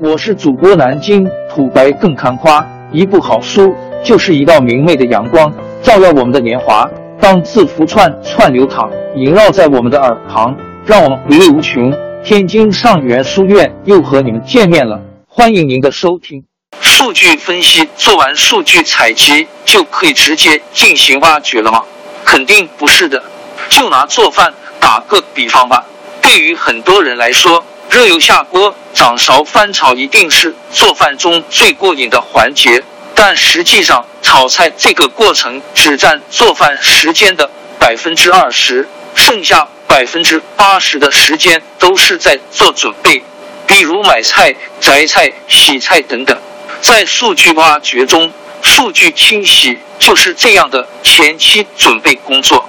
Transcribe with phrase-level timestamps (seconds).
[0.00, 5.52] 我是主播南京土白更看花，一部好书就是一道明媚的阳光，
[5.84, 6.84] 照耀我们的年华。
[7.20, 11.94] 当字符串串流淌，萦绕在我们的耳旁，让我们回味无穷。
[12.24, 16.44] 天津上元书院又和你们见面了，欢迎您的收听。
[16.80, 21.84] 数据分析做完数据采集就可以直接进行挖掘了吗？
[22.24, 23.22] 肯定不是的。
[23.68, 25.84] 就拿做饭打个比方吧，
[26.20, 27.64] 对于很多人来说，
[27.94, 28.74] 热油下锅。
[28.92, 32.82] 掌勺翻炒一定是做饭中最过瘾的环节，
[33.14, 43.22] 但实际上炒菜这个过程只占做饭时间的百分之二十，剩下百分之八十的时间都是在做准备，
[43.66, 46.36] 比如买菜、摘菜、洗菜等等。
[46.80, 52.68] 在数据挖掘中，数据清洗就是这样的前期准备工作。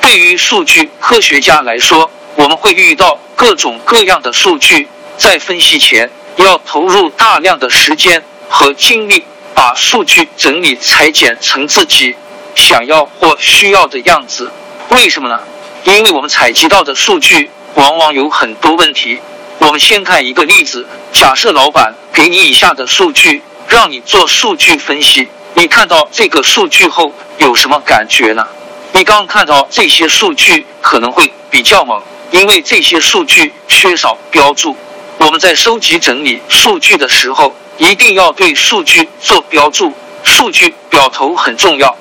[0.00, 4.88] 对于数据科学家来说，我们会遇到各种各样的数据。
[5.16, 12.16] 在分析前，要投入大量的时间和精力，把数据整理裁剪成自己
[12.54, 14.50] 想要或需要的样子。
[14.88, 15.40] 为什么呢？
[15.84, 19.20] 因为我们采集到的数据往往有很多问题。
[19.58, 28.46] 我们先看一个例子：假设老板给你以下的数据，让你做数据分析，你看到这个数据后有什么感觉呢？
[28.92, 32.00] 你刚看到这些数据可能会比较懵，
[32.30, 34.76] 因为这些数据缺少标注。
[35.18, 41.96] 我们在收集整理数据的时候，一定要对数据做标注，数据表头很重要。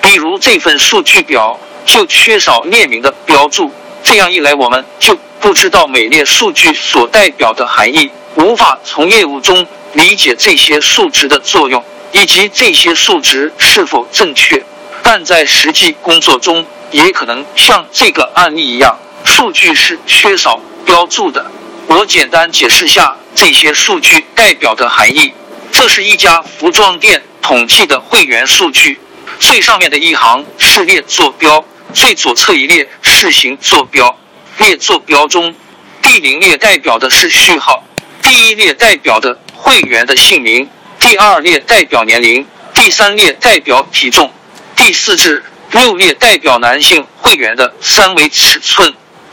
[0.00, 3.72] 比如这份数据表就缺少列名的标注，
[4.02, 14.62] 这样一来，我们就不知道每列数据所代表的含义，无法从业务中理解这些数值的作用以及这些数值是否正确。
[15.02, 21.50] 但在实际工作中，也可能像这个案例一样，数据是缺少标注的。
[21.86, 25.32] 我简单解释下这些数据代表的含义。
[25.72, 29.00] 这是一家服装店统计的会员数据。
[29.38, 34.18] 最上面的一行是列坐标，最左侧一列是行坐标。
[34.58, 35.54] 列坐标中，
[36.02, 37.82] 第零列代表的是序号，
[38.22, 40.68] 第一列代表的会员的姓名，
[40.98, 44.30] 第二列代表年龄，第三列代表体重，
[44.76, 45.42] 第四至
[45.72, 48.92] 六列代表男性会员的三维尺寸，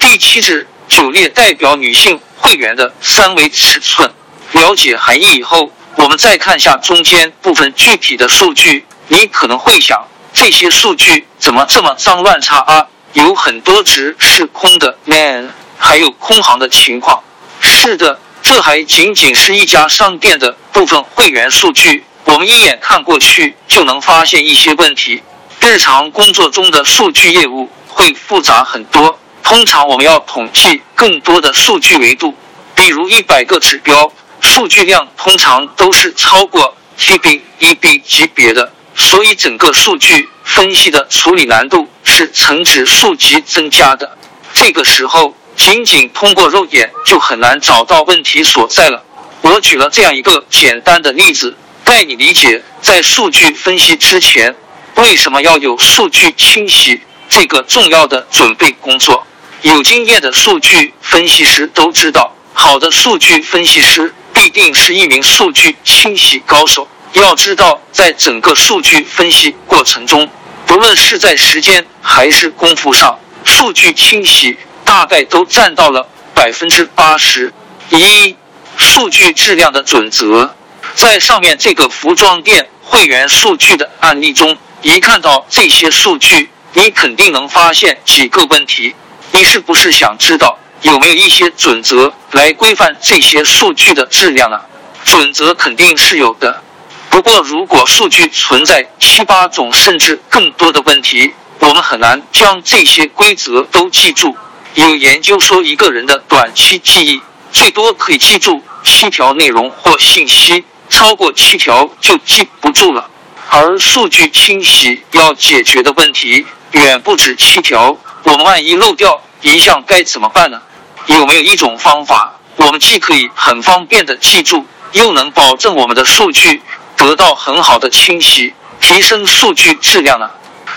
[0.10, 2.18] 第七至九列代表女性。
[2.40, 4.10] 会员的三维尺寸，
[4.54, 8.86] 了解含义以后，我们再看下中间部分具体的数据。
[9.10, 12.88] 你可能会想，这些数据怎么这么脏乱差啊？
[13.12, 17.22] 有很多值是空的，man，还有空行的情况。
[17.60, 25.22] 是的，这还仅仅是一家商店的部分会员数据，我们一眼看过去就能发现一些问题。
[25.60, 29.20] 日常工作中的数据业务会复杂很多。
[29.48, 32.36] 通常我们要统计更多的数据维度，
[32.76, 44.18] 比如一百个指标，数据量通常都是超过 TB、EB 级别的，所以整个数据分析的处理难度是呈指数级增加的。
[44.54, 49.02] 这个时候，仅仅通过肉眼就很难找到问题所在了。
[49.44, 54.54] 我举了这样一个简单的例子，带你理解在数据分析之前，
[54.96, 59.26] 为什么要有数据清洗这个重要的准备工作。
[59.64, 66.88] 有经验的数据分析师都知道，好的数据分析师必定是一名数据清洗高手。
[67.14, 70.30] 要知道，在整个数据分析过程中，
[70.68, 77.52] 不论是在时间还是功夫上，数据清洗大概都占到了百分之八十。
[77.90, 78.36] 一、
[78.78, 80.54] 数据质量的准则，
[80.94, 88.94] 在上面这个服装店会员数据的案例中，一看到这些数据，你肯定能发现几个问题。
[89.38, 94.60] 你是不是想知道有没有一些准则来规范这些数据的质量呢？
[95.06, 96.64] 准则肯定是有的，
[97.12, 104.36] 不过如果数据存在七八种甚至更多的问题，我们很难将这些规则都记住。
[104.74, 107.22] 有研究说，一个人的短期记忆
[107.52, 113.08] 最多可以记住七条内容或信息，超过七条就记不住了。
[113.52, 117.96] 而数据清洗要解决的问题远不止七条。
[118.24, 120.62] 我们万一漏掉一项该怎么办呢？
[121.06, 126.62] 有没有一种方法，我们既可以很方便的记住，又能保证我们的数据
[126.96, 130.30] 得到很好的清洗，提升数据质量呢？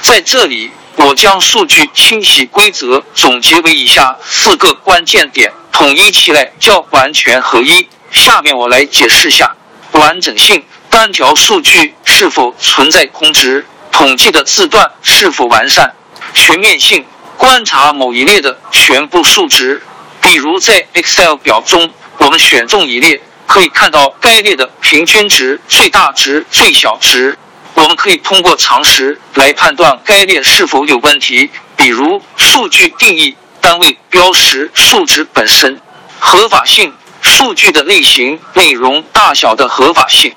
[0.03, 7.89] 在这里，我将数据清洗规则总结为以下四个关键点，统一起来叫完全合一。
[8.11, 9.57] 下面我来解释下：
[9.93, 15.87] 完整性，单条数据是否存在空值，统计的字段是否完善；
[16.35, 17.05] 全面性。
[17.51, 19.83] 观察某一列的全部数值，
[20.21, 27.37] 比如在 Excel 表中，我们选中一列，可以看到该列的平均值、最大值、最小值。
[27.75, 35.81] 我们可以通过常识来判断该列是否有问题，比如数据定义、单位标识、数值本身、
[36.21, 40.33] 合法性、数据的类型、内容大小的合法性。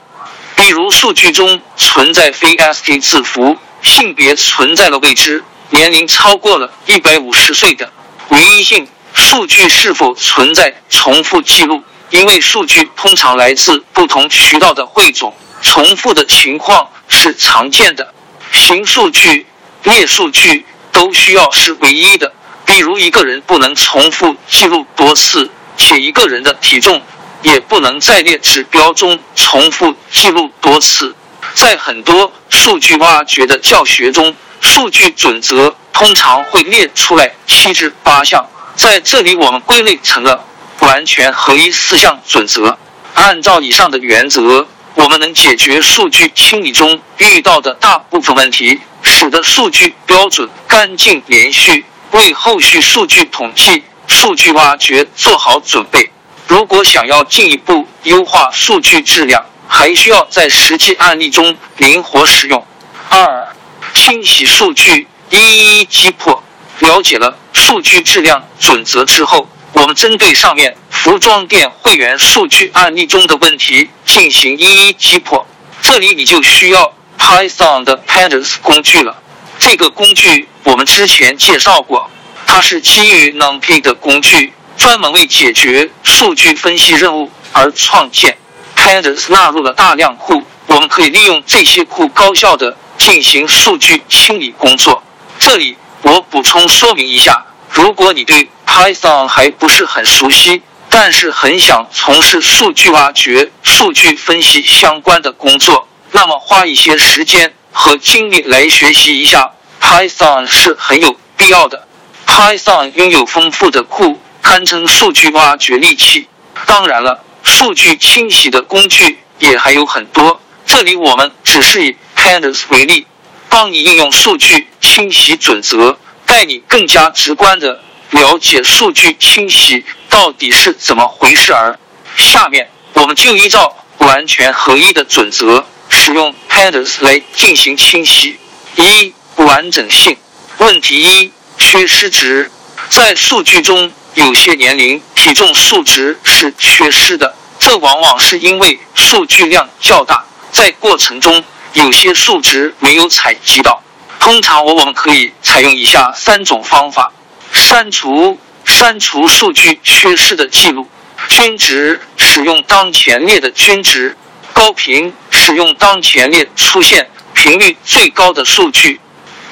[0.55, 7.91] 比如数据中存在非 ASCII 字符，性别存在了未知，年龄超过了一百五十岁的
[8.29, 8.87] 唯一性。
[9.15, 11.83] 数据是否存在重复记录？
[12.09, 16.89] 因为数据通常来自不同渠道的汇总，重复的情况。
[17.07, 18.11] 是常见的，
[18.51, 19.45] 行数据、
[19.83, 22.33] 列数据都需要是唯一的。
[22.65, 26.99] 比如一个人不能重复记录多次，且一个人的体重
[27.43, 31.15] 也不能在列指标中重复记录多次。
[31.53, 34.33] 在很多数据挖掘的教学中，
[34.63, 40.43] 数据准则通常会列出来七至八项，在这里我们归类成了
[40.79, 42.79] 完全合一四项准则。
[43.13, 44.65] 按照以上的原则。
[44.95, 56.11] 我们能解决数据清理中遇到的大部分问题，使得数据标准、干净、连续，为后续数据统计、数据挖掘做好准备。
[56.47, 62.63] 如果想要进一步优化数据质量，还需要在实际案例中灵活使用。
[63.09, 63.47] 二、
[63.93, 66.43] 清洗数据，一一击破。
[66.79, 69.47] 了解了数据质量准则之后。
[69.73, 75.47] 我们针对上面服装店会员数据案例中的问题进行一一击破。
[75.81, 79.17] 这里你就需要 Python 的 Pandas 工具了。
[79.57, 82.11] 这个工具我们之前介绍过，
[82.45, 88.37] 它是基于 NumPy 的工具，专门为解决数据分析任务而创建。
[88.77, 95.03] Pandas 纳入了大量库，我们可以利用这些库高效的进行数据清理工作。
[95.39, 109.51] 这里我补充说明一下，如果你对 Python 还不是很熟悉，但是很想从事数据挖掘、数据分析相关的工作，那么花一些时间和精力来学习一下
[109.81, 111.87] Python 是很有必要的。
[112.27, 116.27] Python 拥有丰富的库，堪称数据挖掘利器。
[116.65, 123.05] 当然了，数据清洗的工具也还有很多，这里我们只是以 Pandas 为例，
[123.49, 127.81] 帮你应用数据清洗准则，带你更加直观的。
[128.11, 131.77] 了解数据清洗到底是怎么回事儿。
[132.15, 138.37] 下面我们就依照完全合一的准则，使用 Pandas 来进行清洗。
[138.77, 140.15] 一、完整性
[140.59, 142.49] 问题一：缺失值。
[142.89, 150.23] 在数据中，有些年龄、体重数值是缺失的，这往往是因为数据量较大，
[150.53, 151.43] 在过程中
[151.73, 153.83] 有些数值没有采集到。
[154.19, 157.11] 通常我们可以采用以下三种方法。
[157.51, 160.87] 删除删除数据缺失的记录，
[161.27, 164.17] 均值使用当前列的均值，
[164.53, 168.99] 高频使用当前列出现频率最高的数据。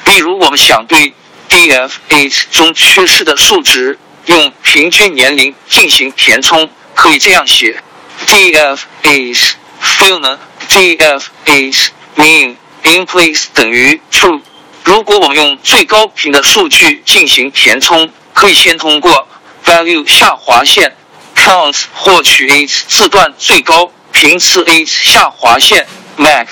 [0.06, 1.14] 例如，我们想对
[1.50, 7.84] DFH 中缺失的数值用平均年龄进行填充，可以这样写
[8.26, 9.52] ：DFH
[9.84, 10.38] fill
[10.70, 14.42] DFH mean in place 等于 true。
[14.84, 19.28] 如果我们用最高频的数据进行填充，可以先通过
[19.66, 20.96] value 下划线
[21.36, 25.88] counts 获取 a 字段最高频次 a 下划线
[26.18, 26.48] max，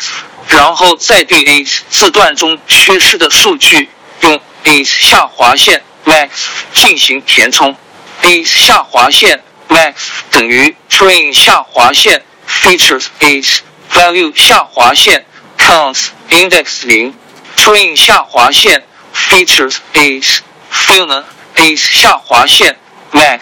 [0.47, 3.89] 然后再对 a 字段中缺失的数据
[4.21, 6.29] 用 a 下划线 max
[6.73, 7.75] 进行填充。
[8.21, 9.93] a 下划线 max
[10.29, 13.61] 等于 train 下划线 features h
[13.91, 15.25] value 下划线
[15.69, 17.13] count index 零。
[17.55, 18.83] train 下划线
[19.13, 22.77] features is，fill 呢 h 下划线
[23.11, 23.39] max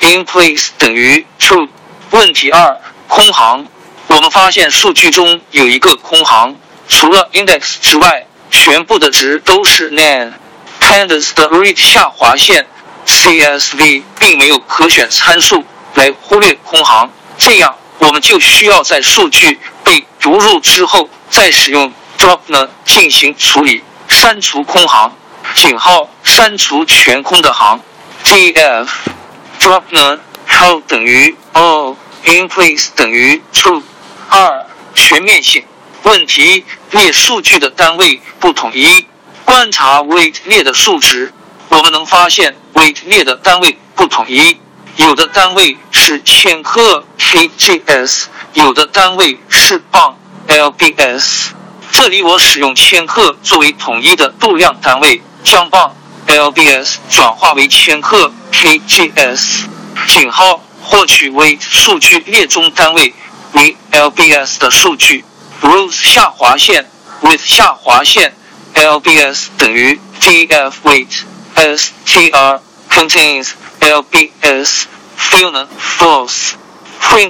[0.00, 1.68] in place 等于 true。
[2.10, 3.66] 问题二，空行。
[4.06, 6.56] 我们发现数据中有一个空行，
[6.88, 10.32] 除了 index 之外，全部的值都是 none。
[10.80, 12.66] pandas 的 read 下划线
[13.04, 21.92] csv 并没有可选参数来忽略空行，这样我们就需要在数据被读入之后再使用。
[22.18, 25.12] drop 呢进行处理，删除空行，
[25.54, 27.80] 井号删除全空的行。
[28.24, 28.88] df
[29.60, 30.18] drop 呢
[30.48, 31.94] how 等于 all
[32.24, 33.80] in place 等于 true。
[34.28, 34.66] 二
[34.96, 35.64] 全面性
[36.02, 39.06] 问题列数据的单位不统一，
[39.44, 41.32] 观察 weight 列的数值，
[41.68, 44.60] 我们能发现 weight 列的单位不统一，
[44.96, 50.18] 有的单位是千克 kgs，有的单位是磅
[50.48, 51.50] lbs。
[51.92, 55.94] 这里我使用千克作为统一的度量单位，将磅
[56.26, 59.64] lbs 转化为千克 kgs。
[60.06, 63.14] 井号获取为数据列中单位
[63.52, 65.24] 为 lbs 的数据。
[65.62, 66.88] rows 下划线
[67.20, 68.34] with 下划线
[68.74, 71.24] lbs 等于 df weight
[71.56, 73.50] str contains
[73.80, 74.84] LBS.
[75.16, 76.54] Fill the false.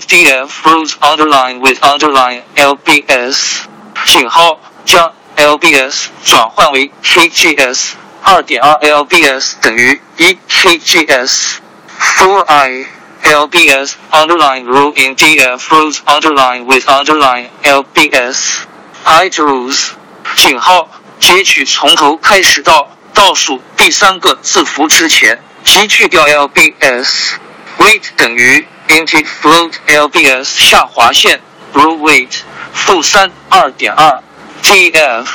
[0.07, 3.63] df rows underline with underline lbs
[4.05, 11.57] 井号将 lbs 转换为 kgs 二点二 lbs 等于一 kgs
[11.99, 12.85] for i
[13.23, 18.61] lbs underline row in df rows underline with underline lbs
[19.05, 19.89] items
[20.35, 27.35] 井号截取从头开始到倒数第三个字符之前，即去掉 lbs
[27.77, 31.40] weight 等于 Int float lbs 下划线
[31.74, 32.40] row weight
[32.72, 34.22] 负三二点二
[34.62, 35.26] df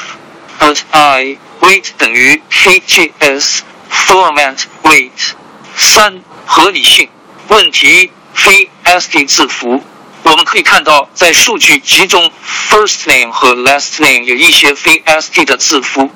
[0.60, 5.34] at i weight 等于 kgs format weight
[5.76, 7.10] 三合理性
[7.48, 9.84] 问题非 ASCII 字符，
[10.24, 12.32] 我们可以看到在数据集中
[12.70, 16.10] first name 和 last name 有一些非 ASCII 的字符。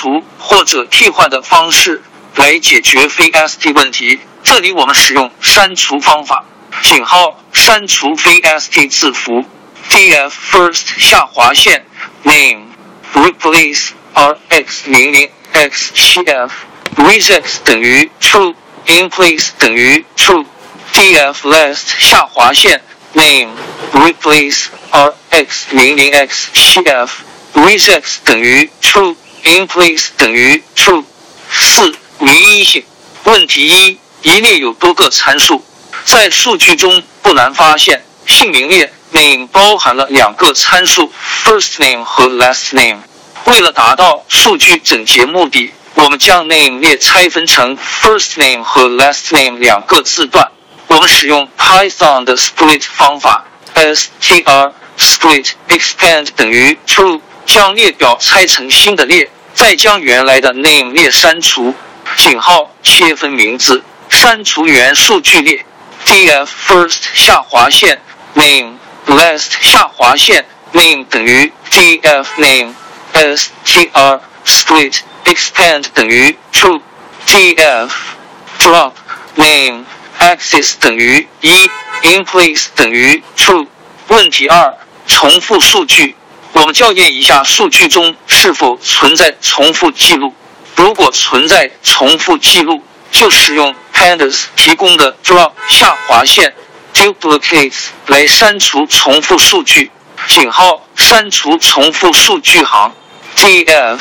[0.00, 2.02] 图或者替换的方式
[2.36, 4.18] 来解决非 ASCII 问题。
[4.42, 6.44] 这里我们使用删除方法，
[6.82, 9.44] 井号删除非 ST 字符。
[9.90, 11.84] df first 下划线
[12.22, 12.66] name
[13.14, 16.52] replace rx 零零 x 七 f
[16.96, 18.54] with x 等于 true
[18.86, 20.46] in place 等于 true
[20.94, 22.80] df last 下划线
[23.12, 23.50] name
[23.92, 27.22] replace rx 零零 x 七 f
[27.54, 31.04] with x 等于 true in place 等于 true。
[31.50, 32.82] 四唯一性
[33.24, 35.62] 问题一：一列有多个参数，
[36.04, 41.12] 在数据中不难发现，姓名列 name 包含了两个参数
[41.44, 42.98] first name 和 last name。
[43.44, 50.50] 为了达到数据整洁目的，我们将 name 列拆分成 first name 和 last name 两个字段。
[50.88, 53.44] 我们使用 Python 的 split 方法
[53.74, 57.20] ，str split expand 等于 true。
[57.44, 61.74] 将列表拆成新的列，再将原来的 name 列删除。
[62.16, 65.66] 井号切分名字，删除原数据列。
[66.06, 68.00] Df first 下划线
[68.34, 72.74] name last 下划线 name 等于 df name
[73.14, 76.80] str split expand 等于 true
[77.26, 77.90] df
[78.58, 78.92] drop
[79.36, 79.84] name
[80.18, 81.50] axis 等于一
[82.02, 83.66] in place 等于 true。
[84.08, 86.14] 问题二：重复数据。
[86.52, 90.34] 我们校验一下数据中是否存在重复记录。
[90.76, 92.82] 如果存在重复记录，
[93.12, 96.52] 就使用 pandas 提供的 drop 下划线
[96.92, 99.92] duplicates 来删除重复数据。
[100.26, 102.92] 井号删除重复数据行
[103.36, 104.00] df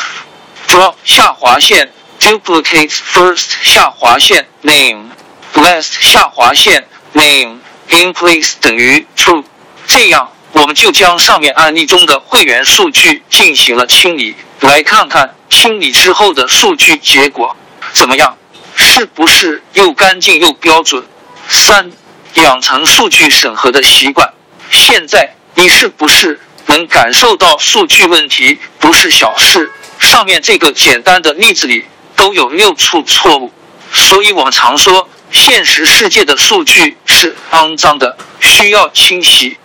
[0.68, 5.10] drop 下划线 duplicates first 下划线 name
[5.54, 9.44] last 下划线 name in place 等于 true。
[9.86, 10.32] 这样。
[10.54, 17.56] 我们就将上面案例中的会员数据进行了清理，来看看清理之后的数据结果
[17.94, 18.38] 怎么样，
[18.76, 21.04] 是不是又干净又标准？
[21.48, 21.92] 三、
[22.36, 24.34] 养成数据审核的习惯。
[24.70, 29.72] 现在你是不是能感受到数据问题不是小事？
[30.00, 31.86] 上面这个简单的例子里
[32.16, 33.52] 都有六处错误，
[33.94, 39.58] 所以我们常说现实世界的数据是肮脏的，需要清洗。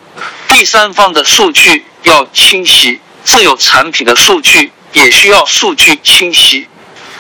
[0.49, 6.67] 第三方的数据要清洗，自有产品的数据也需要数据清洗。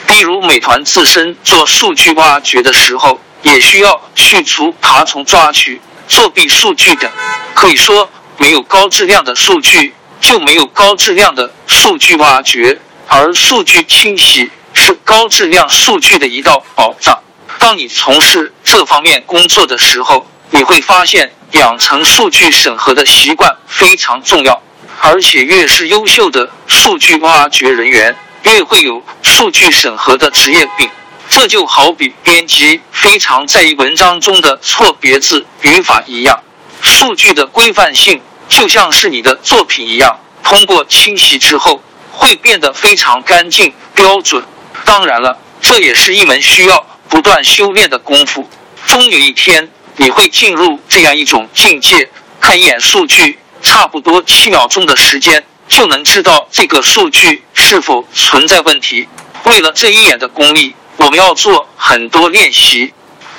[0.08, 7.10] 例如，美团自身做数据挖掘的时候，也需要去除爬虫抓取、作弊数据等。
[7.54, 8.08] 可以说，
[8.38, 17.18] 没有高质量的数据，就没有高质量的数据挖掘，而数据清洗是高质量数据的一道保障。
[17.58, 21.32] 当你从事这方面工作的时候，你会发现。
[21.52, 24.60] 养成数据审核的习惯非常重要，
[25.00, 28.16] 而且越是优秀的数据挖掘人员，
[28.52, 30.88] 越会有数据审核的职业病。
[31.28, 36.42] 这就好比编辑非常在意文章中的错别字、语法一样。
[36.80, 44.42] 数据的规范性就像是你的作品一样，通过清洗之后会变得非常干净、标准。
[44.84, 48.48] 当然了，这也是一门需要不断修炼的功夫。
[48.86, 49.70] 终有一天。
[49.98, 59.08] 你会进入这样一种境界，看一眼数据，差不多七秒钟的时间就能知道这个数据是否存在问题。
[59.44, 62.92] 为了这一眼的功力，我们要做很多练习。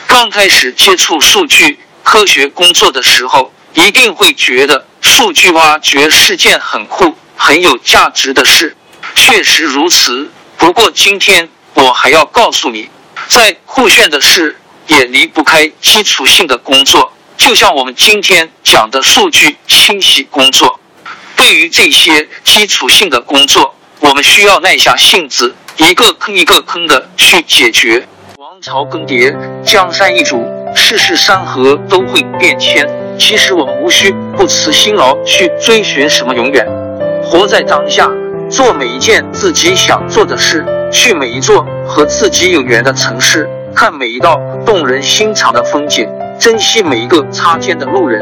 [0.08, 8.76] 刚开始接触数据科学工作的时候，一定会觉得数据挖掘是件很酷、很有价值的事。
[9.16, 10.32] 确实如此。
[10.58, 12.90] 不过今天我还要告诉你，
[13.28, 14.58] 在酷炫的事。
[14.88, 20.80] 也离不开基础性的工作，就像我们今天讲的数据清洗工作，
[21.48, 28.06] 对于这些基础性的工作，我们需要耐下性子，一个坑一个坑的去解决。
[28.38, 32.86] 王朝更迭，江山易主，世事山河都会变迁。
[33.18, 36.68] 其实我们无需不辞辛劳去追寻什么永远，
[37.24, 38.12] 活在当下，
[38.50, 48.22] 做每一件自己想做的事，去每一座和自己有缘的城市，看每一道动人心肠的风景，珍惜每一个擦肩的路人。